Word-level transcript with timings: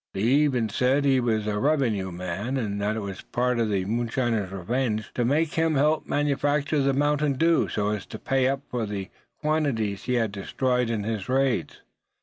They 0.13 0.21
even 0.21 0.67
said 0.69 1.05
he 1.05 1.19
was 1.19 1.45
a 1.45 1.59
revenue 1.59 2.11
man; 2.11 2.57
and 2.57 2.81
that 2.81 2.95
it 2.95 3.01
was 3.01 3.19
a 3.19 3.25
part 3.25 3.59
of 3.59 3.69
the 3.69 3.85
moonshiners' 3.85 4.51
revenge 4.51 5.11
to 5.13 5.23
make 5.23 5.53
him 5.53 5.75
help 5.75 6.07
manufacture 6.07 6.79
the 6.81 6.91
mountain 6.91 7.33
dew, 7.33 7.67
so 7.69 7.89
as 7.89 8.07
to 8.07 8.17
pay 8.17 8.47
up 8.47 8.61
for 8.71 8.87
the 8.87 9.09
quantities 9.41 10.05
he 10.05 10.15
had 10.15 10.31
destroyed 10.31 10.89
in 10.89 11.03
his 11.03 11.29
raids. 11.29 11.81